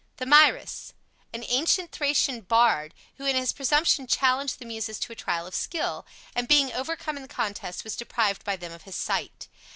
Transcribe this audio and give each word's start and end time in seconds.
THAMYRIS 0.17 0.95
An 1.31 1.43
ancient 1.47 1.91
Thracian 1.91 2.41
bard, 2.41 2.95
who 3.17 3.25
in 3.27 3.35
his 3.35 3.53
presumption 3.53 4.07
challenged 4.07 4.57
the 4.57 4.65
Muses 4.65 4.97
to 4.97 5.11
a 5.13 5.15
trial 5.15 5.45
of 5.45 5.53
skill, 5.53 6.07
and 6.33 6.47
being 6.47 6.73
overcome 6.73 7.17
in 7.17 7.21
the 7.21 7.27
contest, 7.27 7.83
was 7.83 7.95
deprived 7.95 8.43
by 8.43 8.55
them 8.55 8.71
of 8.71 8.81
his 8.81 8.95
sight. 8.95 9.47